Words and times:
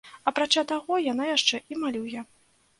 Апрача 0.29 0.63
таго, 0.71 0.97
яна 1.11 1.29
яшчэ 1.37 1.63
і 1.71 1.81
малюе. 1.85 2.29